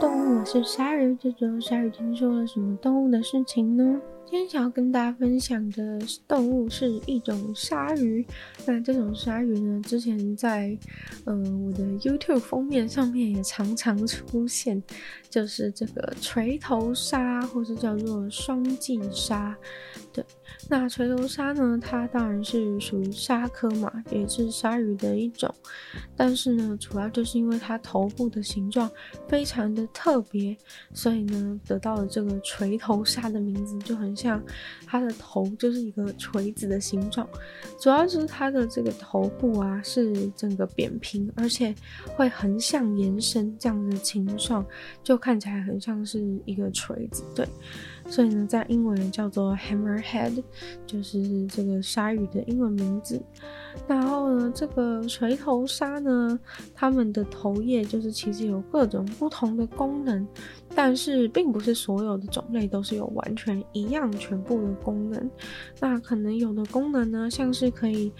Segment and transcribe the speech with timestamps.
[0.00, 1.14] 动物，我是鲨鱼。
[1.20, 4.00] 这周鲨鱼听说了什么动物的事情呢？
[4.24, 8.24] 今天想要跟大家分享的动物是一种鲨鱼。
[8.64, 10.74] 那这种鲨鱼呢，之前在
[11.26, 14.82] 嗯、我的 YouTube 封面上面也常常出现，
[15.28, 19.54] 就是这个锤头鲨，或是叫做双髻鲨。
[20.14, 20.24] 对，
[20.68, 25.52] 那锤头鲨呢，它当然是属于鲨科嘛，也是鲨鱼的一种。
[26.16, 28.88] 但是呢，主要就是因为它头部的形状
[29.26, 30.56] 非常的特别，
[30.94, 34.10] 所以呢，得到了这个锤头鲨的名字，就很。
[34.20, 34.42] 像
[34.86, 37.26] 它的头就是一个锤子的形状，
[37.78, 41.74] 主要是它的这个头部啊是整个扁平，而且
[42.16, 44.62] 会横向延伸这样的形状，
[45.02, 47.24] 就看起来很像是一个锤子。
[47.34, 47.48] 对，
[48.08, 50.39] 所以呢，在英文叫做 hammerhead，
[50.86, 53.20] 就是这个鲨鱼的英文名字。
[53.86, 56.38] 然后呢，这个锤头鲨呢，
[56.74, 60.26] 它们的头叶就是其实有各种不同的功能。
[60.72, 65.30] 但是并不是所有的种类都是有完全一样全部的功能，
[65.80, 68.12] 那可能有的功能呢，像是可以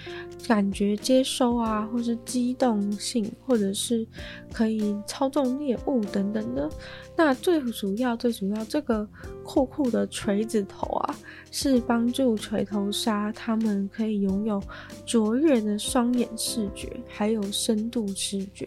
[0.49, 4.05] 感觉接收啊，或是机动性，或者是
[4.53, 6.69] 可以操纵猎物等等的。
[7.17, 9.09] 那最主要、最主要，这个
[9.45, 11.15] 酷酷的锤子头啊，
[11.53, 14.63] 是帮助锤头鲨它们可以拥有
[15.07, 18.67] 卓越的双眼视觉，还有深度视觉。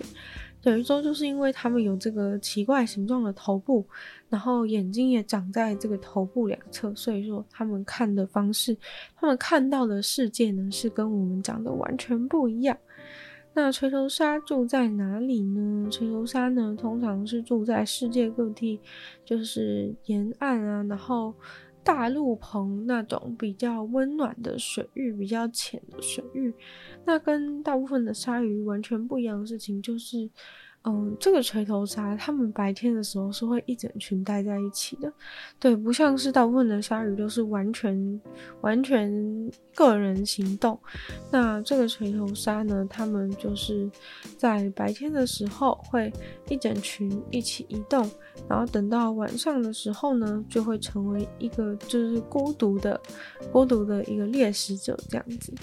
[0.61, 3.85] 等于说，就是因为他们有这个奇怪形状的头部，
[4.29, 8.77] 然后眼睛也长在这个头部两侧，所以说他们看的方式，
[9.17, 12.77] 他们看到的世界呢，是跟我们长得完全不一样。
[13.53, 15.89] 那锤头鲨住在哪里呢？
[15.91, 18.79] 锤头鲨呢，通常是住在世界各地，
[19.25, 21.33] 就是沿岸啊，然后。
[21.83, 26.53] 大陆棚那种比较温暖的水域，比较浅的水域，
[27.05, 30.29] 那跟大部分的鲨鱼完全不一样的事情就是。
[30.85, 35.11] 嗯，这个锤头鲨，它们白天的时候是会一整群待在一起的，
[35.57, 38.21] 对，不像是大部分的鲨鱼都是完全
[38.59, 39.09] 完全
[39.73, 40.77] 个人行动。
[41.31, 43.89] 那这个锤头鲨呢，它们就是
[44.37, 46.11] 在白天的时候会
[46.49, 48.05] 一整群一起移动，
[48.49, 52.99] 然后等到晚上的时候呢，就会成为一个就是孤独的
[53.53, 55.53] 孤独的一个猎食者这样子。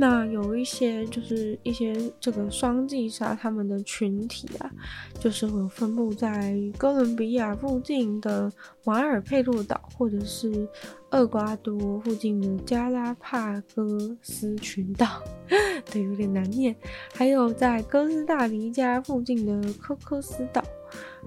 [0.00, 4.70] 那有一些就是一些这个双髻鲨，它们的群体啊，
[5.18, 8.48] 就是会分布在哥伦比亚附近的
[8.84, 10.68] 马尔佩洛岛，或者是
[11.10, 15.20] 厄瓜多附近的加拉帕戈斯群岛，
[15.90, 16.76] 对，有点难念。
[17.12, 20.62] 还有在哥斯大黎加附近的科科斯岛，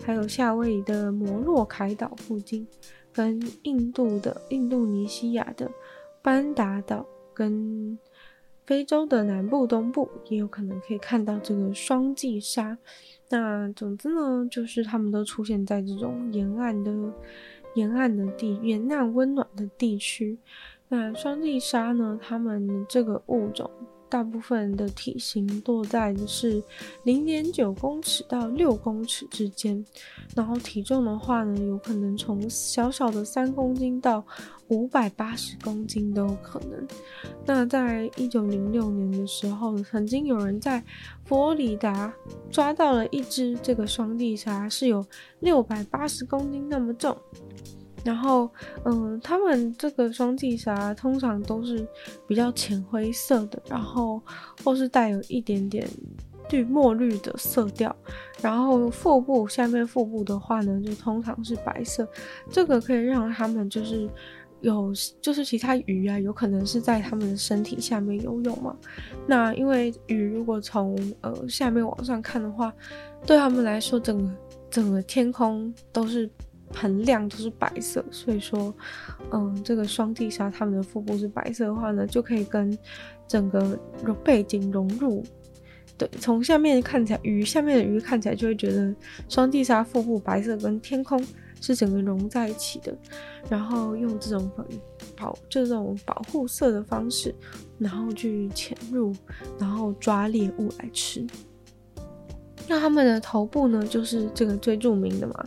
[0.01, 2.65] 还有夏威夷的摩洛凯岛附近，
[3.11, 5.69] 跟印度的印度尼西亚的
[6.21, 7.99] 班达岛跟。
[8.65, 12.77] 非洲的南部、东部也有可能可以看到这个双髻鲨。
[13.29, 16.91] 那总之呢，就是它们都出现在这种沿岸的、
[17.75, 20.37] 沿岸的地、沿岸温暖的地区。
[20.89, 23.69] 那双髻鲨呢，它们这个物种。
[24.11, 26.61] 大部分的体型落在的是
[27.03, 29.83] 零点九公尺到六公尺之间，
[30.35, 34.21] 然后体重的话呢，有可能从小小的三公斤到
[34.67, 36.85] 五百八十公斤都有可能。
[37.45, 40.83] 那在一九零六年的时候，曾经有人在
[41.23, 42.13] 佛罗里达
[42.51, 45.05] 抓到了一只这个双髻鲨，是有
[45.39, 47.17] 六百八十公斤那么重。
[48.03, 48.49] 然后，
[48.85, 51.87] 嗯，它们这个双髻鲨通常都是
[52.27, 54.19] 比较浅灰色的，然后
[54.63, 55.87] 或是带有一点点
[56.49, 57.95] 绿墨绿的色调。
[58.41, 62.07] 然后腹部下面腹部的话呢，就通常是白色。
[62.49, 64.09] 这个可以让它们就是
[64.61, 64.91] 有，
[65.21, 68.75] 就是其他鱼啊，有可能是在它们的身体下面游泳嘛。
[69.27, 72.73] 那因为鱼如果从呃下面往上看的话，
[73.27, 74.31] 对他们来说，整个
[74.71, 76.27] 整个天空都是。
[76.73, 78.73] 很亮，都是白色，所以说，
[79.31, 82.77] 嗯，这个双髻鲨它们的腹部是白色的话呢，就可以跟
[83.27, 83.79] 整个
[84.23, 85.23] 背景融入。
[85.97, 88.95] 对，从下面看起来，鱼下面的鱼看起来就会觉得
[89.29, 91.23] 双髻鲨腹部白色跟天空
[91.59, 92.97] 是整个融在一起的。
[93.49, 94.49] 然后用这种
[95.15, 97.35] 保，这种保护色的方式，
[97.77, 99.13] 然后去潜入，
[99.59, 101.23] 然后抓猎物来吃。
[102.71, 105.43] 那它们的头部呢，就是这个最著名的嘛，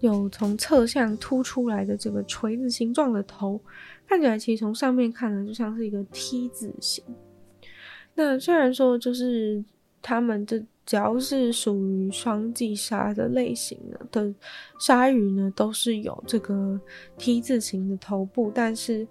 [0.00, 3.58] 有从侧向凸出来的这个锤子形状的头，
[4.06, 7.02] 看起来其实从上面看呢，就像是一个 T 字形。
[8.14, 9.64] 那虽然说就是
[10.02, 13.78] 它们这只要是属于双髻鲨的类型
[14.12, 14.34] 的
[14.78, 16.78] 鲨鱼呢，都是有这个
[17.16, 19.08] T 字形的头部，但是。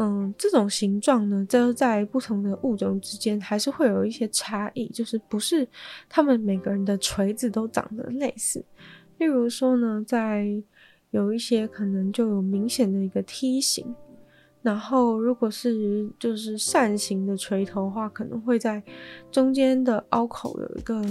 [0.00, 5.66] 嗯，这种形状呢，就是在不同的物种之间还是会有一些差异，就是不是
[6.08, 8.64] 他们每个人的锤子都长得类似。
[9.18, 10.46] 例如说呢，在
[11.10, 13.92] 有一些可能就有明显的一个梯形，
[14.62, 18.80] 然后如果是就是扇形的锤头的话，可能会在
[19.32, 21.02] 中间的凹口有一个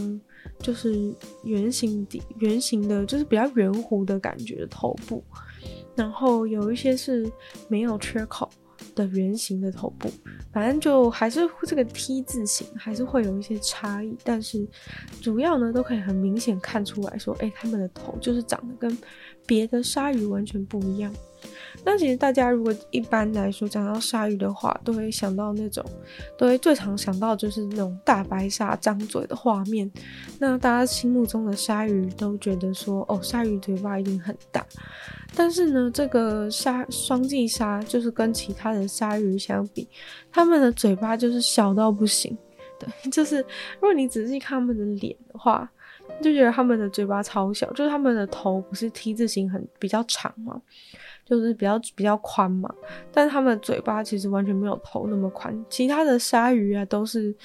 [0.59, 1.13] 就是
[1.43, 5.21] 圆形底圆形的，就是比较圆弧的感觉的头部，
[5.93, 7.29] 然后有一些是
[7.67, 8.49] 没有缺口。
[8.97, 10.09] 的圆形的头部，
[10.51, 14.67] 反正就还是这个 T 字形，还是会有一些差异，但是
[15.21, 18.97] 主要呢都可以很明显看出来说，哎，他们的头就是长得跟
[19.45, 21.13] 别的鲨鱼完全不一样。
[21.85, 25.83] 那其实大家如果一般来说讲到鲨鱼的话，都会想到那种，
[26.37, 29.89] 都会最常想到就是那种大白鲨张嘴的画面。
[30.37, 34.65] 那大家心目中的鲨鱼都觉得说，哦，鲨鱼嘴巴一定很大。
[35.35, 39.87] 但是呢，这个鲨双髻鲨就是跟其他的鲨鱼相比，
[40.31, 42.37] 它们的嘴巴就是小到不行。
[42.79, 43.37] 对， 就是
[43.79, 45.69] 如果你仔细看它们的脸的话，
[46.21, 50.61] 就觉得它们的嘴巴超小，就是它们的头不是 T 字形，很比较长嘛。
[51.29, 52.73] 就是比较比较宽嘛，
[53.11, 55.53] 但他们嘴巴其实完全没有头那么宽。
[55.69, 57.35] 其他的鲨鱼啊，都是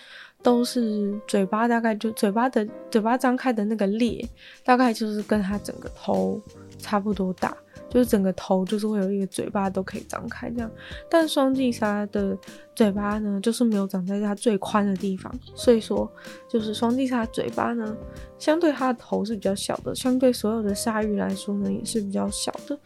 [0.42, 4.24] 都是嘴巴大概就嘴巴的嘴巴张开的那个裂，
[4.64, 6.40] 大概就是跟它整个头
[6.78, 7.56] 差不多大。
[7.92, 10.70] 就是整个头就是会有一个嘴巴都可以张开这样，
[11.10, 12.34] 但双髻鲨的
[12.74, 16.10] 嘴巴呢，就是没有长在它最宽的地方，所以说
[16.48, 17.94] 就是双髻鲨嘴巴呢，
[18.38, 22.78] 相对它的头是比较小的，相对所有的鲨鱼来说呢，也是比较小的。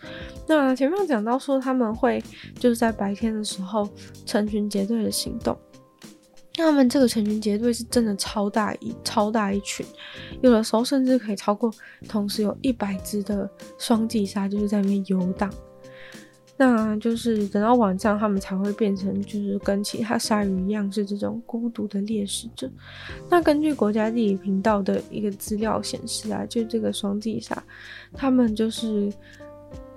[0.48, 2.20] 那前面讲到说他们会
[2.58, 3.88] 就是在白天的时候
[4.24, 5.56] 成群结队的行动。
[6.58, 9.84] 那他们这个成群结队是真的超大一超大一群，
[10.40, 11.70] 有的时候甚至可以超过，
[12.08, 13.48] 同时有一百只的
[13.78, 15.52] 双髻鲨就是在那边游荡。
[16.56, 22.70] 那就是等到晚上，他们才会变成就是跟其他鲨鱼一样是这种孤独的猎食者。
[23.28, 27.62] 那根据国家地理频道的一个资料显示啊，就这个双髻鲨，
[28.14, 29.12] 他们就是。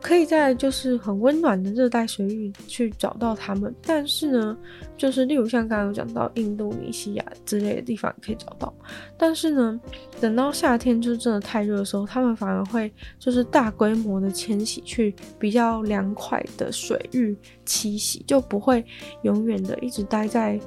[0.01, 4.57] 可以在就是很温暖的热带水域去找到它们，但是呢，
[4.97, 8.73] 就是例如像刚刚有讲到印度尼西亚之类的地方可以找到，
[9.17, 9.79] 但是呢，
[10.21, 17.35] 等到夏天就真的太热的时候，它们反而会就是大规模的迁徙去比较凉快的水域
[17.65, 18.83] 栖息，就不会
[19.23, 20.59] 永远的一直待在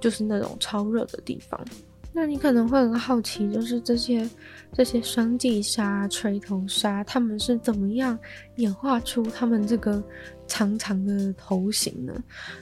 [0.00, 1.58] 就是那种超热的地方。
[2.12, 4.28] 那你可能会很好奇，就是这些
[4.72, 8.18] 这些双髻鲨、锤头鲨，它们是怎么样
[8.56, 10.02] 演化出它们这个
[10.46, 12.14] 长长的头型呢？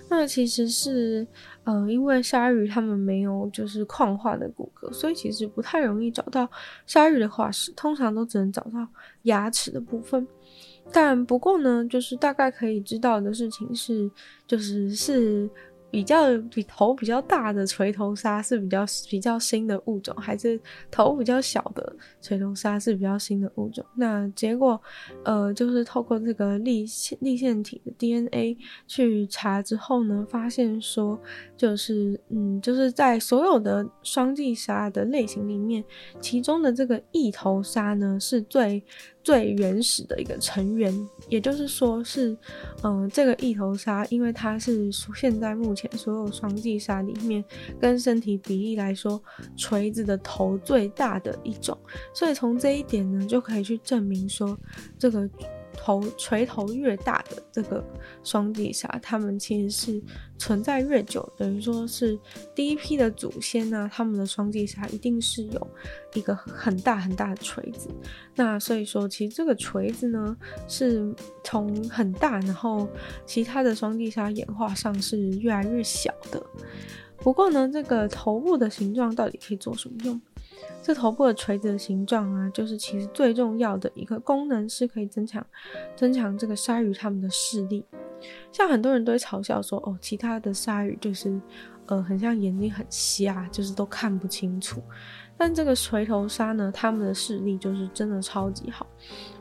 [0.08, 1.26] 那其实是，
[1.64, 6.49] 呃，因为鲨鱼它们没有就是矿化的骨骼，所以其实不太容易找到
[6.87, 8.88] 鲨鱼的化石，通常都只能找到
[9.25, 10.26] 牙齿的部分。
[10.90, 14.11] 但不过呢，就是大概可以知道的事情是，
[14.46, 15.49] 就是是。
[15.90, 23.85] 比较比头比较大的锤头鲨是比较比较新的物种，还是头比较小的锤头鲨是比较新的物种？
[23.96, 24.81] 那结果，
[25.25, 28.56] 呃，就是透过这个立线粒线体的 DNA
[28.87, 31.19] 去查之后呢，发现说，
[31.56, 35.82] 就是嗯，就是在所有的双髻鲨的类型里面，
[36.20, 38.82] 其中的这个异头鲨呢是最。
[39.28, 40.90] 最原始的一个成员，
[41.28, 42.34] 也就是说是，
[42.82, 47.44] 嗯、这个一头鲨，因为它是现在目前所有双髻鲨里面
[47.78, 49.22] 跟身体比例来说，
[49.54, 51.76] 锤子的头最大的一种，
[52.14, 54.58] 所以从这一点呢，就可以去证明说
[54.99, 55.28] 这个。
[55.78, 57.82] 头锤头越大的这个
[58.25, 60.02] 双髻鲨，它们其实是
[60.37, 62.18] 存在越久，等于说是
[62.54, 65.68] 第一批的祖先呢、啊，他们的双髻鲨一定是有
[66.14, 67.88] 一个很大很大的锤子。
[68.35, 72.88] 那所以说，其实这个锤子呢，是从很大，然后
[73.25, 76.44] 其他的双髻鲨演化上是越来越小的。
[77.18, 80.20] 不过呢，这个头部的形状到底可以做什么用？
[80.88, 85.47] 这头部的锤子的形状啊，就是其实最重要的一个功能是可以增强
[85.95, 87.85] 增强这个鲨鱼它们的视力。
[88.50, 91.38] 像很多人都会嘲笑说，哦，其他的鲨鱼就是
[91.88, 94.83] 呃很像眼睛很瞎，就是都看不清楚。
[95.37, 98.87] 但这个锤头鲨呢，它们的视力就是真的超级好，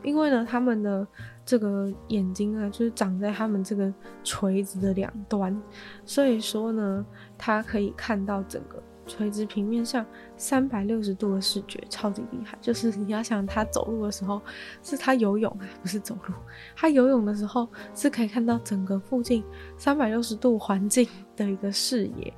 [0.02, 1.06] 因为呢，它们的
[1.46, 3.90] 这个眼睛啊，就是长在它们这个
[4.22, 5.58] 锤子的两端，
[6.04, 7.06] 所以说呢，
[7.38, 8.82] 它可以看到整个。
[9.08, 12.56] 垂直平面上三百六十度的视觉，超级厉害。
[12.60, 14.40] 就是你要想他走路的时候，
[14.82, 16.34] 是他游泳啊，不是走路。
[16.76, 19.42] 他游泳的时候是可以看到整个附近
[19.76, 22.32] 三百六十度环境的一个视野。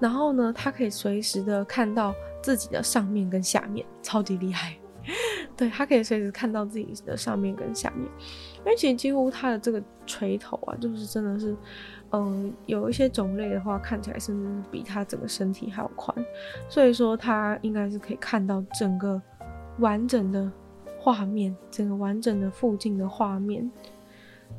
[0.00, 4.74] 然后呢，他可以随时的看到自己的上面跟下面，超级厉害。
[5.56, 8.08] 对，他可以随时看到自己的上面跟下面，
[8.60, 11.54] 因为其实几乎他的这个锤头啊，就是真的是。
[12.16, 16.16] 嗯，有一些种类的话，看起来甚至比它整个身体还要宽，
[16.68, 19.20] 所以说它应该是可以看到整个
[19.80, 20.48] 完整的
[21.00, 23.68] 画面，整个完整的附近的画面。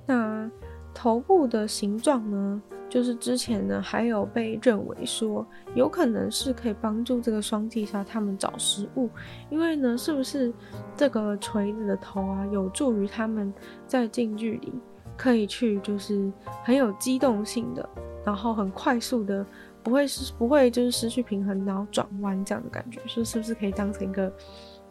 [0.05, 0.51] 那
[0.93, 9.09] 头部的形状呢，就是之前呢还有被认为说有可能是可以帮助这个双髻鲨他们找食物，
[9.49, 10.53] 因为呢，是不是
[10.93, 13.53] 这个锤子的头啊，有助于他们
[13.87, 14.73] 在近距离
[15.17, 16.31] 可以去就是
[16.63, 17.87] 很有机动性的，
[18.25, 19.45] 然后很快速的，
[19.83, 24.31] 不会是不会就是失去平衡然后转弯这样的感觉，说是不是可以当成一个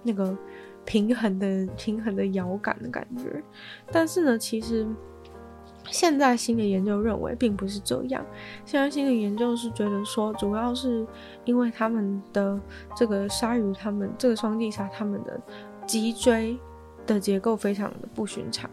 [0.03, 0.37] 那个
[0.85, 3.43] 平衡的平衡的摇杆的感觉？
[3.91, 4.87] 但是呢，其实。
[5.91, 8.25] 现在新的研究认为并不是这样。
[8.65, 11.07] 现在新的研究是觉得说，主要是
[11.45, 12.59] 因为他们的
[12.97, 15.39] 这个鲨鱼，他们这个双髻鲨，他们的
[15.87, 16.59] 脊椎
[17.07, 18.69] 的结构非常的不寻常，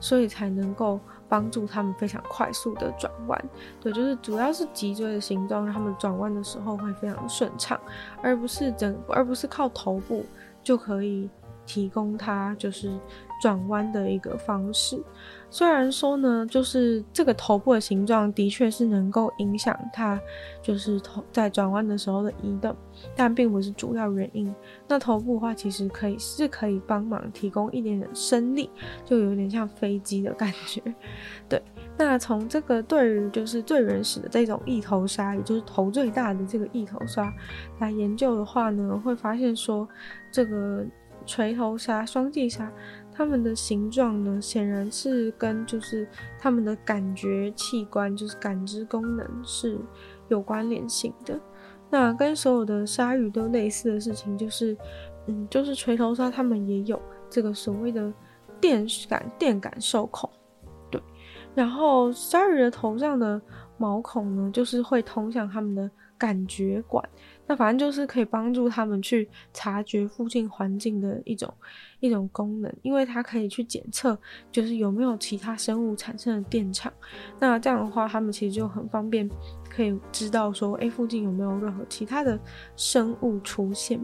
[0.00, 3.44] 所以才能够帮助他们非常快速的转弯。
[3.80, 7.80] 对，就是主要是脊椎的形状，让他们转弯的时候会非常顺畅，
[8.22, 10.24] 而不是整，而不是靠头部
[10.62, 11.28] 就可以
[11.64, 12.98] 提供它就是
[13.40, 15.02] 转弯的一个方式。
[15.48, 20.20] 虽然说呢，就是这个头部的形状的确是能够影响它，
[20.60, 22.74] 就是头在转弯的时候的移动，
[23.14, 24.52] 但并不是主要原因。
[24.88, 28.68] 那头部的话，其实可以是可以帮忙提供一点点升力，
[29.04, 30.82] 就有点像飞机的感觉。
[31.48, 31.62] 对，
[31.96, 37.32] 那从这个对于就是最原始的这种异头鲨，也就是头最大的这个异头鲨
[37.78, 39.88] 来研究的话呢，会发现说
[40.32, 40.84] 这个
[41.24, 42.70] 锤头鲨、双髻鲨。
[43.16, 46.06] 它们的形状呢，显然是跟就是
[46.38, 49.78] 它们的感觉器官，就是感知功能是
[50.28, 51.40] 有关联性的。
[51.88, 54.76] 那跟所有的鲨鱼都类似的事情，就是，
[55.28, 58.12] 嗯，就是锤头鲨它们也有这个所谓的
[58.60, 60.28] 电感电感受孔，
[60.90, 61.00] 对。
[61.54, 63.40] 然后鲨鱼的头上的
[63.78, 67.02] 毛孔呢，就是会通向它们的感觉管。
[67.46, 71.52] 那反正就是可以帮助他们去察觉附近环境的一种
[72.00, 74.18] 一种功能，因为它可以去检测，
[74.50, 76.92] 就是有没有其他生物产生的电场。
[77.38, 79.28] 那这样的话，他们其实就很方便，
[79.70, 82.38] 可以知道说，哎，附近有没有任何其他的
[82.76, 84.00] 生物出现。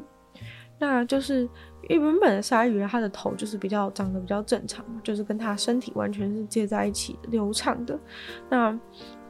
[0.78, 1.48] 那就是
[1.88, 7.96] 因为原本的鲨鱼，它的头就是比较长得比较正常，就是跟它身体完全是接在一起流畅的。
[8.50, 8.76] 那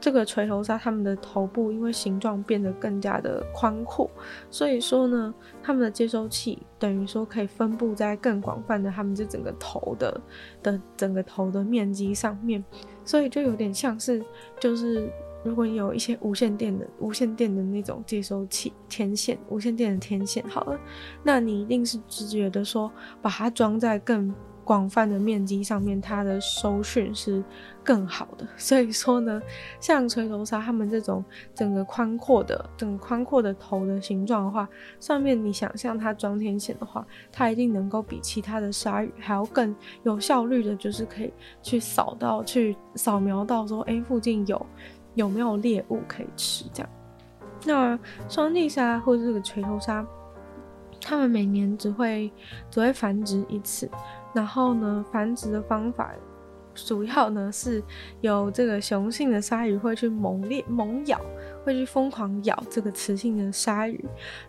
[0.03, 4.11] 这个锤头鲨，它们的头部因为形状变得更加的宽阔，
[4.51, 5.33] 所以说呢，
[5.63, 10.21] 它们的接收器等于说可以分布在更广泛的它们这整个头的
[10.61, 12.61] 的整个头的面积上面，
[13.05, 14.21] 所以就有点像是
[14.59, 15.09] 就是
[15.41, 20.77] 如果你有一些无线电的无线电的那种接收器天线，无线电的天线好了，
[21.23, 22.91] 那你一定是直觉的说
[23.21, 24.35] 把它装在更。
[24.63, 27.43] 广泛的面积上面，它的收讯是
[27.83, 28.47] 更好的。
[28.57, 29.41] 所以说呢，
[29.79, 34.67] 像锤头鲨它们这种整个宽阔的、整个宽阔的头的形状的话，
[34.99, 44.65] 上面你想象它装天线的话，它一定能够比其他的鲨鱼还要更有效率的，就是可以去扫到、去扫描到说，哎，附近有
[45.15, 46.89] 有没有猎物可以吃这样。
[47.65, 50.05] 那双髻鲨或者这个锤头鲨，
[51.01, 52.31] 它们每年只会
[52.69, 53.89] 只会繁殖一次。
[54.33, 56.11] 然后呢，繁殖的方法
[56.73, 57.83] 主要呢是
[58.21, 61.19] 有这个雄性的鲨鱼会去猛烈猛咬，
[61.63, 64.03] 会去疯狂咬这个雌性的鲨鱼，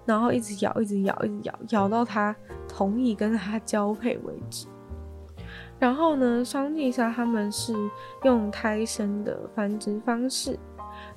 [0.06, 2.34] 然后一直咬，一直咬，一直咬，咬到它
[2.66, 4.66] 同意跟它交配为止。
[5.78, 7.74] 然后呢，双髻鲨它们是
[8.22, 10.58] 用胎生的繁殖方式。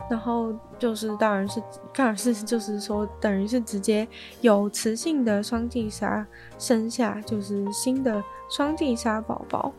[0.09, 1.61] 然后就是，当然是，
[1.93, 4.07] 当然是，就是说，等于是直接
[4.39, 6.25] 有雌性的双髻鲨
[6.57, 9.73] 生下就是新的双髻鲨宝宝。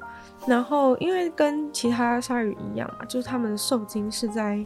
[0.47, 4.63] 然后，因为跟其他鲨鱼一样嘛，就是它们的受精是在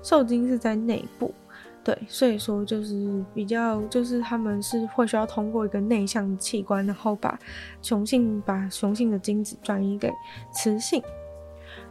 [0.00, 1.34] 受精是在内部，
[1.82, 7.36] 对，所以说就是比较，就是他们是会需要通过一个内向器官，然后把
[7.82, 10.12] 雄性把雄性的精子转移给
[10.52, 11.02] 雌性。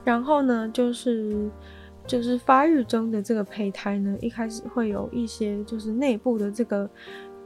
[0.06, 1.52] 然后呢，就是。
[2.10, 6.90] 就是发育中的这个胚胎呢，一开始会有一些就是内部的这个，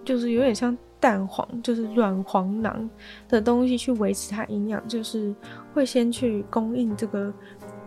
[0.06, 2.90] 就是有点像蛋黄，就是卵黄囊
[3.28, 5.36] 的东西去维持它营养，就是
[5.74, 7.32] 会先去供应这个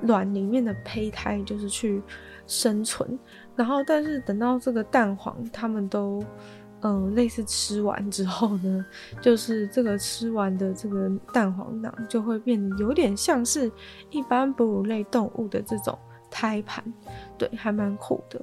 [0.03, 2.03] 卵里面的胚胎，就是去
[2.47, 3.19] 生存。
[3.57, 6.23] 然后，但是等到这个蛋黄它们都
[6.83, 8.85] 嗯、类似吃完之后呢，
[9.23, 13.73] 就是这个吃完的这个蛋黄囊就会变有点像是
[14.11, 15.99] 一般哺乳类动物的这种。
[16.31, 16.85] 胎盘，
[17.39, 18.41] 对，还蛮酷的，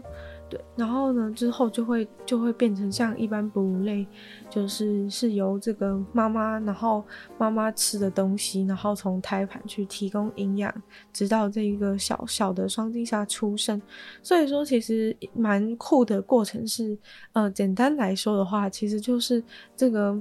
[0.50, 0.60] 对。
[0.76, 4.06] 然后呢，之后就会就会变成像一般哺乳类，
[4.50, 7.04] 就是是由这个妈妈，然后
[7.38, 10.74] 妈妈吃的东西，然后从胎盘去提供营养，
[11.12, 13.82] 直到这一个小小的双髻鲨出生。
[14.22, 16.98] 所以说，其实蛮酷的过程是，
[17.34, 19.44] 呃，简单来说的话，其实就是
[19.76, 20.20] 这个。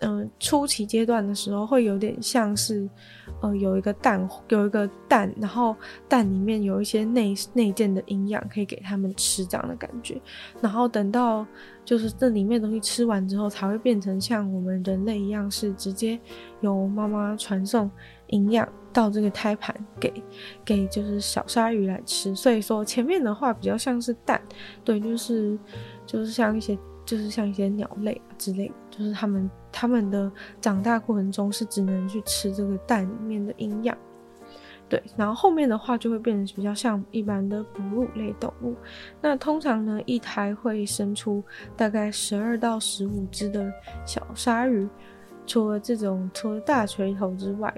[0.00, 2.88] 嗯、初期阶段的时候会有点像是，
[3.40, 5.74] 呃，有一个蛋，有一个蛋，然后
[6.08, 10.20] 蛋里面有一些内内建的营养可以给他们吃这样的感觉，
[10.60, 11.44] 然后等到
[11.84, 16.18] 就是这里面东西吃完之后，才会变成像我们人类一样，是直接
[16.60, 17.90] 由妈妈传送
[18.28, 20.12] 营养到这个胎盘给
[20.64, 22.34] 给就是小鲨鱼来吃。
[22.36, 24.40] 所以说前面的话比较像是蛋，
[24.84, 25.58] 对，就是
[26.06, 26.78] 就是像一些。
[27.08, 33.96] 就是像一些鸟类之类的，就是他们他们的长大过程中是只能去吃这个蛋里面的营养，
[34.90, 38.76] 对，然后后面的话就会变成比较像一般的哺乳类动物。
[39.22, 41.42] 那通常呢，一胎会生出
[41.74, 43.72] 大概十二到十五只的
[44.04, 44.86] 小鲨鱼。
[45.46, 47.74] 除了这种，除了大锤头之外，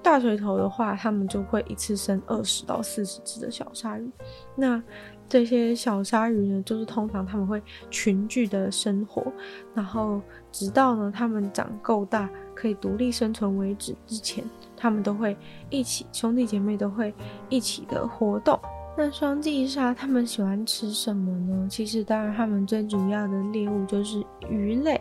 [0.00, 4.08] 大锤头的话，他们就会一次生二十到四十只的小鲨鱼。
[4.54, 4.80] 那
[5.28, 9.30] 这些小鲨鱼呢，就是通常他们会群聚的生活，
[9.74, 10.20] 然后
[10.50, 14.44] 直到呢他们长够大，可以独立生存为止之前，
[14.76, 15.36] 他们都会
[15.68, 17.14] 一起，兄弟姐妹都会
[17.48, 18.58] 一起的活动。
[18.96, 21.68] 那双髻鲨他们喜欢吃什么呢？
[21.70, 25.00] 其实当然他们最主要的猎物就是鱼类。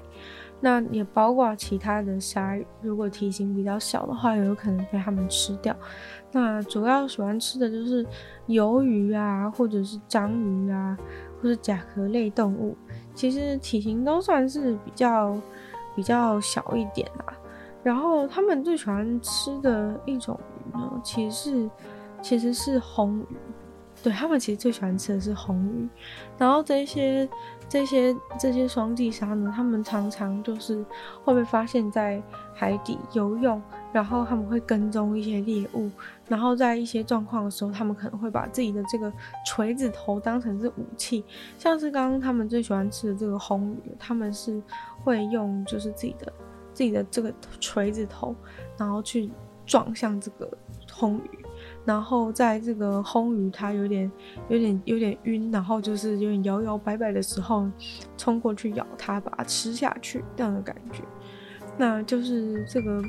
[0.59, 5.75] 那也包括其他的鲨鱼，如果体型比较小的话，也有可能被它们吃掉。
[6.31, 8.03] 那主要喜欢吃的就是
[8.47, 10.97] 鱿鱼啊，或者是章鱼啊，
[11.39, 12.75] 或是甲壳类动物。
[13.13, 15.39] 其实体型都算是比较
[15.95, 17.33] 比较小一点啦。
[17.83, 20.39] 然后他们最喜欢吃的一种
[20.73, 21.69] 鱼呢，其实是
[22.21, 23.37] 其实是红鱼。
[24.01, 25.87] 对，他们其实最喜欢吃的是红鱼。
[26.35, 27.29] 然后这些。
[27.69, 30.85] 这些这些双髻鲨呢，他们常常就是
[31.23, 32.21] 会被发现在
[32.53, 35.89] 海底游泳，然后他们会跟踪一些猎物，
[36.27, 39.11] 然后在一些状况的时候，他们可能会把自己的这个
[39.45, 41.25] 锤子头当成是武器，
[41.57, 44.61] 像是刚刚他们最喜欢吃的这个红鱼，他们是
[45.03, 46.31] 会用就是自己的
[46.73, 48.33] 自己的这个锤子头，
[48.77, 49.29] 然后去
[49.65, 50.49] 撞向这个
[50.91, 51.46] 红鱼。
[51.87, 54.11] 然后在这个红鱼它有点、
[54.49, 57.65] 有点、有点晕，然后就是有点摇摇摆摆的时候，
[58.17, 61.01] 冲过去咬它，把它吃下去这样的感觉。
[61.77, 63.01] 那就是这个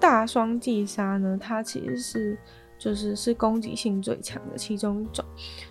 [0.00, 2.38] 大双髻鲨呢，它其实是
[2.76, 5.24] 就是是攻击性最强的其中一种。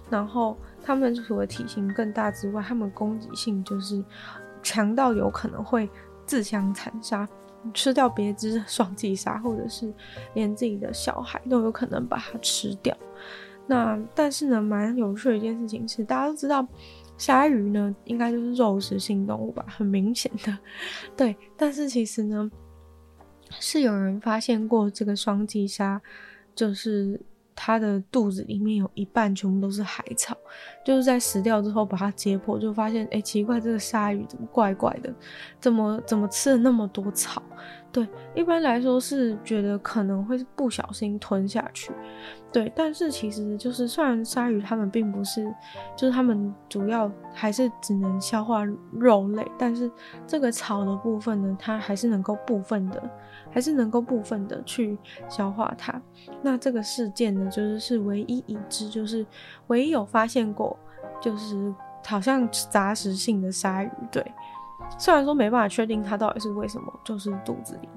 [0.09, 4.01] 然后它们除了体型更大之外，它们攻击性就是
[4.63, 5.89] 强到有可能会
[6.25, 7.27] 自相残杀。
[7.73, 9.93] 吃掉别只双髻鲨，或者是
[10.33, 12.95] 连自己的小孩都有可能把它吃掉。
[13.67, 16.67] 那但是呢，蛮有趣的一件事情是，大家都知道
[17.17, 20.57] 鲨鱼呢，应该就是肉食性动物吧，很明显的，
[21.15, 21.35] 对。
[21.55, 22.49] 但是其实呢，
[23.59, 26.01] 是有人发现过这个双髻鲨，
[26.53, 27.19] 就是。
[27.61, 30.33] 它的肚子里面有一半全部都是海草，
[30.85, 35.13] 就是在死掉之后把它解剖，就发现，哎、奇怪，这个鲨鱼怎么怪怪的？
[35.59, 37.43] 怎么怎么吃了那么多草？
[37.91, 41.91] 对，一般来说是觉得可能会不小心吞下去，
[42.49, 45.53] 对，但是其实就是虽然鲨鱼它们并不是，
[45.97, 49.91] 就是它们主要还是只能消化肉类，但是
[50.25, 53.09] 这个草的部分呢，它还是能够部分的。
[53.51, 56.01] 还是能够部分的去消化它。
[56.41, 59.25] 那这个事件呢，就是是唯一已知，就是
[59.67, 60.77] 唯一有发现过，
[61.21, 61.73] 就是
[62.05, 63.91] 好像杂食性的鲨鱼。
[64.11, 64.25] 对，
[64.97, 67.89] 虽然说没办法确定它到底是为什么，就是肚子里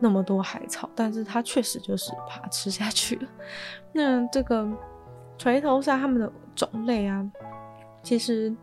[0.00, 3.28] 那么多海草，但是它确实就是把它吃下去了。
[3.92, 4.68] 那这个
[5.38, 7.28] 锤头鲨它们的种类啊，
[8.02, 8.54] 其实。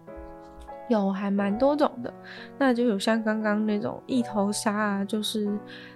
[0.91, 2.13] 有还蛮多种的，
[2.57, 5.49] 那就有像刚刚那种异头鲨啊，就是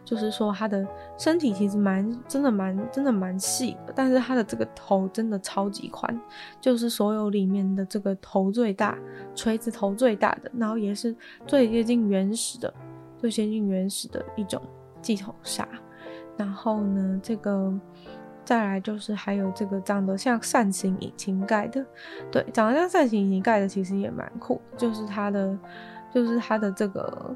[0.04, 6.20] 就是说它的身体其实蛮真的蛮真的蛮细的，但是它的这个头真的超级宽，
[6.60, 8.98] 就是所有里面的这个头最大，
[9.36, 12.74] 锤子头最大的，然后也是最接近原始的，
[13.18, 14.62] 最接近原始的一种
[15.02, 15.68] 髻头鲨。
[16.38, 17.74] 然后呢，这个。
[18.46, 21.84] 再来就是还有这个长得像扇形引擎盖的，
[22.32, 25.58] 对，长得像扇形引擎盖的其实也蛮酷，就是它的，
[26.14, 27.36] 就是它的这个，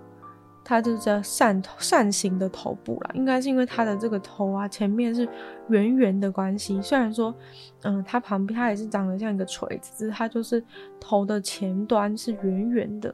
[0.63, 5.27] 它就是叫扇扇形的头部啦，应该是因为它的这个头啊前面是
[5.69, 7.33] 圆圆的关系，虽然说，
[7.81, 10.63] 嗯，它旁边它也是长得像一个锤子，只是它就是
[10.99, 13.13] 头的前端是圆圆的。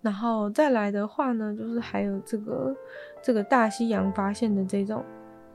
[0.00, 2.74] 然后再来的话呢，就是还有这个
[3.22, 5.04] 这个大西洋发现的这种。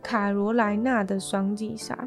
[0.02, 1.98] 卡罗莱纳的双髻鲨，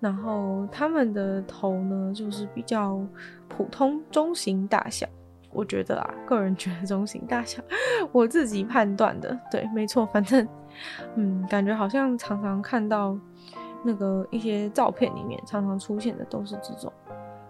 [0.00, 3.00] 然后它们的头呢，就是比较
[3.48, 5.06] 普通中型大小，
[5.50, 7.62] 我觉得啊，个人觉得中型大小，
[8.10, 10.46] 我自己判断的，对，没错，反正，
[11.16, 13.16] 嗯，感觉好像常常看到
[13.84, 16.92] 那个一些照片里面，常常出现的都是这种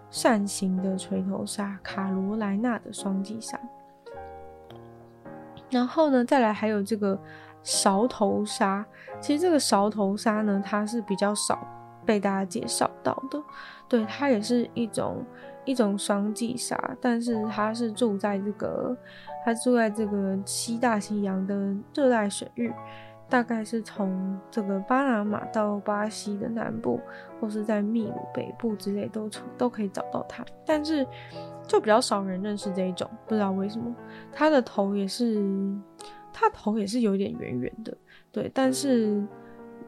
[0.09, 3.59] 扇形的锤头鲨，卡罗莱纳的双髻鲨。
[5.69, 7.19] 然后呢，再来还有这个
[7.63, 8.85] 勺头鲨。
[9.19, 11.65] 其实这个勺头鲨呢，它是比较少
[12.05, 13.41] 被大家介绍到的。
[13.87, 15.25] 对，它也是一种
[15.65, 18.95] 一种双髻鲨，但是它是住在这个
[19.45, 21.55] 它住在这个西大西洋的
[21.93, 22.71] 热带水域。
[23.29, 26.99] 大概是从这个巴拿马到巴西的南部，
[27.39, 31.07] 或是在秘鲁北部之类都都可以找到它，但是
[31.65, 33.95] 就比较少人认识这一种，不知道为什么。
[34.31, 35.41] 它的头也是，
[36.33, 37.95] 它头也是有点圆圆的，
[38.31, 39.23] 对，但是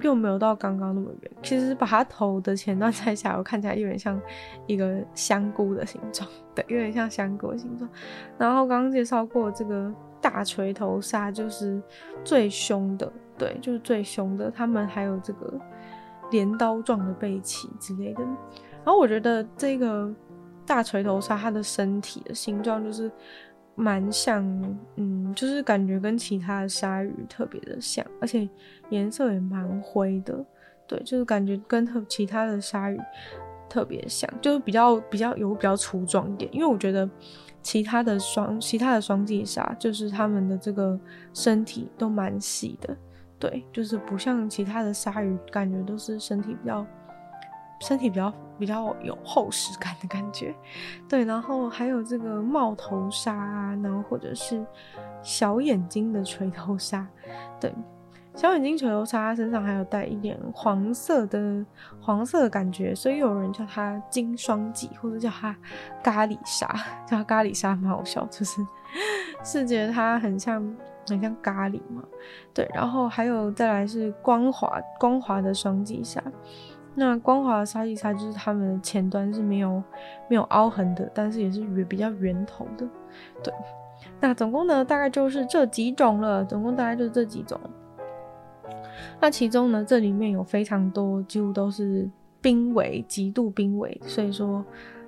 [0.01, 1.31] 又没有到刚刚那么圆。
[1.41, 4.21] 其实把它头的前段 摘下来，我看起来有点像
[4.67, 7.89] 一个香菇的形状，对，有点像香菇的形状。
[8.37, 11.81] 然后刚刚介绍过这个大锤头鲨，就是
[12.23, 13.11] 最凶的。
[13.37, 14.49] 对，就是最凶的。
[14.49, 15.59] 他们还有这个
[16.31, 18.23] 镰刀状的背鳍之类的。
[18.23, 20.09] 然后我觉得这个
[20.65, 23.11] 大锤头鲨，它的身体的形状就是
[23.75, 24.43] 蛮像，
[24.95, 28.47] 嗯，就是感觉跟其他的鲨鱼特别的像，而且
[28.89, 30.43] 颜色也蛮灰的。
[30.87, 32.99] 对，就是感觉跟特其他的鲨鱼
[33.67, 36.49] 特别像，就是比较比较有比较粗壮一点。
[36.53, 37.09] 因为我觉得
[37.61, 40.99] 其他的双其他的双髻鲨，就是它们的这个
[41.33, 42.95] 身体都蛮细的。
[43.37, 46.85] 对，就是不像其他的鲨鱼，感觉都是身体比较，
[47.85, 50.55] 身体比较比较有厚实感的感觉。
[51.07, 54.65] 对，然后还有这个帽头纱啊，然后或者是
[55.21, 57.07] 小眼睛的垂头纱。
[57.59, 57.71] 对，
[58.33, 61.63] 小眼睛垂头纱身上还有带一点黄色的
[62.01, 65.55] 黄色的感觉，所以有人叫它金双髻，或者叫它
[66.01, 66.67] 咖喱纱，
[67.05, 68.65] 叫它咖喱纱蛮好笑，就是
[69.45, 70.75] 是觉得它很像。
[71.07, 72.03] 很像咖喱嘛，
[72.51, 76.19] 对，然后还有再来是光滑光滑的双髻鲨，
[76.95, 79.83] 那光滑的双髻鲨就是它们前端是没有
[80.29, 82.87] 没有凹痕的，但是也是圆比较圆头的，
[83.43, 83.53] 对，
[84.19, 87.59] 那总共呢大概就是这几种了，总共大概就是这几种，
[89.19, 92.09] 那其中呢这里面有非常多几乎都是
[92.41, 94.63] 濒危极度濒危，所以说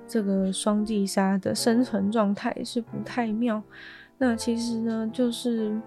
[0.08, 3.62] 这个双髻鲨的生存状态是不太妙。
[4.18, 5.80] 那其实呢，就是，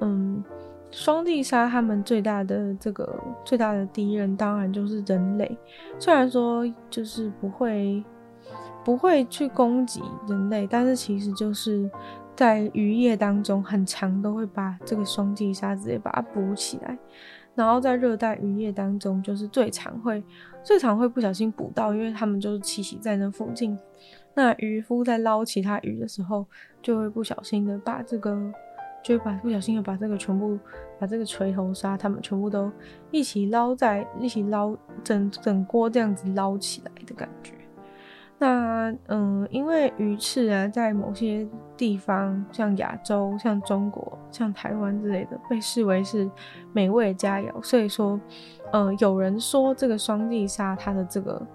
[0.00, 0.42] 嗯，
[0.90, 5.58] 双髻鲨它们最大的这个最大的敌人，当然就是人类。
[5.98, 8.02] 虽然说就是不会
[8.84, 11.90] 不会去攻击人类，但是其实就是
[12.34, 16.96] 在渔业当中，很常都会把这个双髻鲨直接把它捕起来。
[17.54, 20.22] 然后在热带渔业当中，就是最常会
[20.62, 23.76] 最常会不小心捕到，因为他们就是栖息在那附近。
[24.34, 26.46] 那渔夫在捞其他鱼的时候，
[26.80, 28.38] 就会不小心的把这个，
[29.02, 30.58] 就把不小心又把这个全部，
[30.98, 32.70] 把这个锤头鲨，他们全部都
[33.10, 37.52] 一起捞在一起捞，整整锅这样子捞起来的感觉。
[38.38, 46.30] 那嗯，因为鱼翅啊，在某些地方，像亚洲、像中国、像台湾之类的，被视为是
[46.72, 48.20] 美味佳肴，所以说，
[48.72, 51.46] 呃，有人说这个双髻鲨它的这个。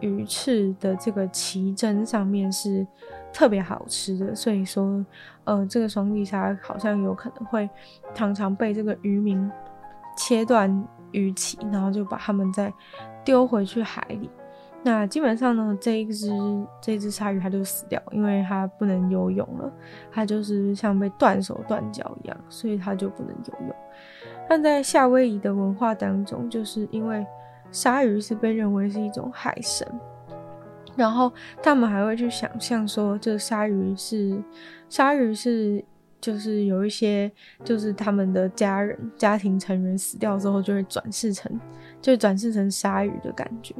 [0.00, 2.86] 鱼翅的这个鳍针上面是
[3.32, 5.04] 特别好吃的，所以说，
[5.44, 7.68] 呃，这个双髻鲨好像有可能会
[8.14, 9.50] 常常被这个渔民
[10.16, 10.70] 切断
[11.12, 12.72] 鱼鳍，然后就把它们再
[13.24, 14.30] 丢回去海里。
[14.82, 16.30] 那基本上呢，这一只
[16.80, 19.72] 这一只鲨鱼它就死掉，因为它不能游泳了，
[20.10, 23.76] 它就是像被断手断脚一样，所以它就不能游泳。
[24.48, 27.26] 但在夏威夷的文化当中，就是因为。
[27.70, 29.86] 鲨鱼是被认为是一种海神，
[30.98, 31.32] 然后
[31.62, 34.42] 他们还会去想象说，这鲨鱼是
[34.88, 35.82] 鲨鱼是
[36.20, 37.30] 就是有一些
[37.62, 41.48] 就是他们的家人家庭成员死掉之后就会转世成
[42.02, 43.72] 就转世成鲨鱼的感觉，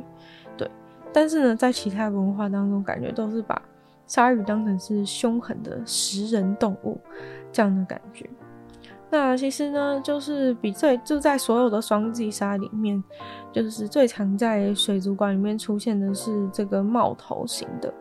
[0.56, 0.70] 对。
[1.12, 3.60] 但是呢，在其他文化当中，感觉都是把
[4.06, 7.00] 鲨鱼当成是凶狠的食人动物
[7.50, 8.30] 这样的感觉。
[9.10, 13.02] 那其实呢，就是比最就在所有的双髻鲨里面，
[13.62, 17.92] 就是最常在水族馆里面出现的是这个帽头型的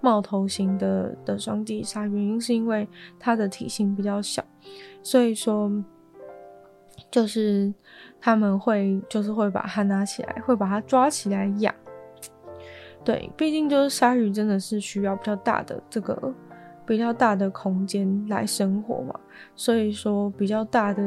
[0.00, 4.42] 帽头型的的双髻鲨，原因是因为它的体型比较小，
[5.02, 5.70] 所以说
[7.10, 7.72] 就是
[8.20, 11.74] 他们会就是会把它拿起来，会把它抓起来养。
[13.04, 16.34] 对，毕竟就是鲨鱼真的是需要比较大的这个。
[16.84, 19.14] 比较大的空间来生活嘛，
[19.54, 21.02] 所以说比较大的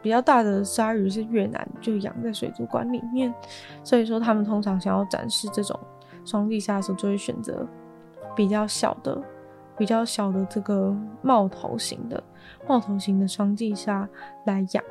[0.00, 3.34] 比较大的鲨鱼是越南就养在水族馆里面，
[3.82, 5.78] 所以说他们通常想要展示这种
[6.24, 7.66] 双髻鲨的时候，就会选择
[8.36, 9.20] 比较小的、
[9.76, 12.22] 比较小的这个帽头型的
[12.68, 14.08] 帽头型的双髻鲨
[14.44, 14.84] 来养。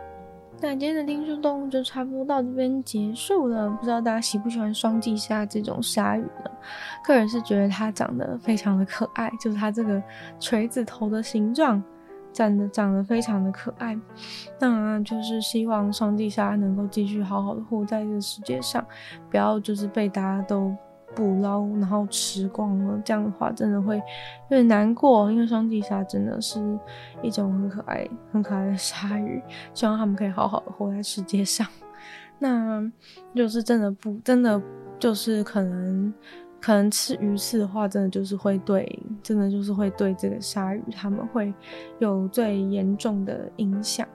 [0.61, 6.49] 那今天的听书动物就差不多到这边结束了，不知道大家喜不喜欢双髻鲨这种鲨鱼呢？
[7.03, 10.01] 个人是觉得它长得非常的可爱，就是它这个
[10.39, 11.83] 锤子头的形状，
[12.33, 13.95] 长得长得非常的可爱。
[14.59, 18.83] 那就是希望双髻鲨能够继续好好的活在这个世界上，
[19.29, 20.75] 不要就是被大家都
[21.15, 23.01] 捕捞然后吃光了。
[23.05, 26.59] 这样的话真的会有点难过，因为双髻鲨真的是
[27.21, 29.41] 一种很可爱、很可爱的鲨鱼，
[29.73, 31.65] 希望他们可以好好的活在世界上。
[32.37, 32.83] 那
[33.33, 34.61] 就是真的不真的
[34.99, 36.13] 就是可能。
[36.61, 41.53] 可能吃鱼刺的话，真的就是会对，真的就是会对这个鲨鱼，他们会
[41.99, 44.07] 有最严重的影响。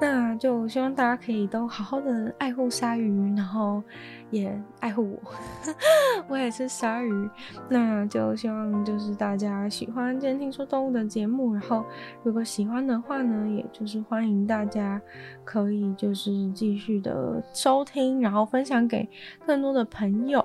[0.00, 3.82] 那就希望大家可以都好好的爱护鲨鱼，然后
[4.30, 5.32] 也爱护我，
[6.28, 7.30] 我也是鲨鱼。
[7.68, 11.84] 那就希望就是大家喜欢今天听说动物的节目，然后
[12.24, 15.00] 如果喜欢的话呢，也就是欢迎大家
[15.44, 19.08] 可以就是继续的收听，然后分享给
[19.46, 20.44] 更多的朋友。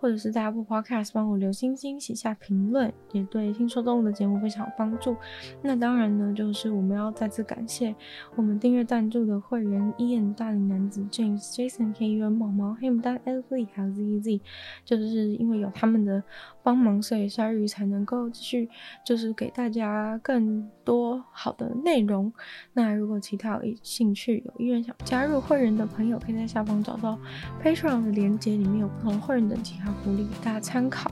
[0.00, 5.16] 或者是在 Apple Podcast 帮我留星星、写下评论，也对听说动物的节目非常有帮助。
[5.62, 7.94] 那当然呢，就是我们要再次感谢
[8.36, 14.40] 我们订阅赞助的会员：Ian 大龄男子、James、Jason、K、U、毛毛、黑牡丹、Ellie 还有 ZZ，
[14.84, 16.22] 就是因为有他们的
[16.62, 18.68] 帮忙，所以鲨鱼才能够继续
[19.04, 22.32] 就是给大家更多好的内容。
[22.74, 27.18] 那如果其他有兴趣、有意愿想加入会员的朋友，可以在下方找到
[27.62, 29.74] Patreon 的链接，里面有不同会员等级。
[30.02, 31.10] 福利给大家参考，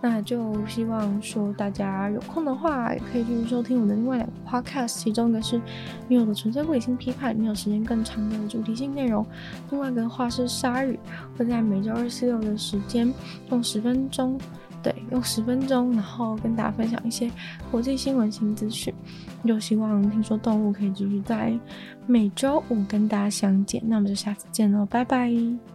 [0.00, 5.60] 那就希望说大家有空的话，也可以继续收听我的另外两个 podcast，其中一个是
[6.08, 9.24] 女友的纯粹理性批判，没有时间更长的主题性内容；
[9.70, 10.98] 另外一个话是鲨鱼，
[11.36, 13.12] 会在每周二、四、六的时间
[13.50, 14.38] 用十分钟，
[14.82, 17.30] 对，用十分钟，然后跟大家分享一些
[17.70, 18.92] 国际新闻新资讯。
[19.44, 21.52] 就希望听说动物可以继续在
[22.06, 25.71] 每周五跟大家相见，那我们就下次见喽，拜拜。